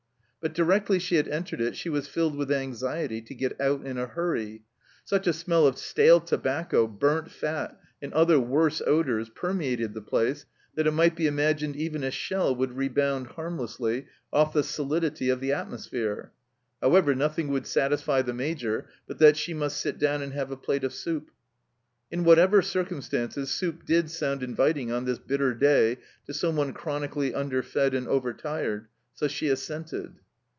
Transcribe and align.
But 0.43 0.55
directly 0.55 0.97
she 0.97 1.17
had 1.17 1.27
entered 1.27 1.61
it 1.61 1.75
she 1.75 1.87
was 1.89 2.07
filled 2.07 2.35
with 2.35 2.51
anxiety 2.51 3.21
to 3.21 3.35
get 3.35 3.61
out 3.61 3.85
in 3.85 3.99
a 3.99 4.07
hurry; 4.07 4.63
such 5.05 5.27
a 5.27 5.33
smell 5.33 5.67
of 5.67 5.77
stale 5.77 6.19
tobacco, 6.19 6.87
burnt 6.87 7.29
fat, 7.29 7.79
and 8.01 8.11
other 8.13 8.39
worse 8.39 8.81
odours, 8.87 9.29
permeated 9.29 9.93
the 9.93 10.01
place 10.01 10.47
that 10.73 10.87
it 10.87 10.93
might 10.95 11.15
be 11.15 11.27
imagined 11.27 11.75
even 11.75 12.03
a 12.03 12.09
shell 12.09 12.55
would 12.55 12.75
rebound 12.75 13.27
harmlessly 13.27 14.07
off 14.33 14.51
the 14.51 14.63
solidity 14.63 15.29
of 15.29 15.41
the 15.41 15.53
atmosphere! 15.53 16.31
However, 16.81 17.13
nothing 17.13 17.49
would 17.49 17.67
satisfy 17.67 18.23
the 18.23 18.33
Major 18.33 18.87
but 19.07 19.19
that 19.19 19.37
she 19.37 19.53
must 19.53 19.77
sit 19.79 19.99
down 19.99 20.23
and 20.23 20.33
have 20.33 20.49
a 20.49 20.57
plate 20.57 20.83
of 20.83 20.91
soup. 20.91 21.29
In 22.09 22.23
whatever 22.23 22.63
circumstances, 22.63 23.51
soup 23.51 23.85
did 23.85 24.09
sound 24.09 24.41
inviting 24.41 24.91
on 24.91 25.05
this 25.05 25.19
bitter 25.19 25.53
day 25.53 25.99
to 26.25 26.33
someone 26.33 26.73
chronically 26.73 27.31
under 27.31 27.61
fed 27.61 27.93
and 27.93 28.07
over 28.07 28.33
tired, 28.33 28.87
so 29.13 29.27
she 29.27 29.47
assented. 29.47 30.15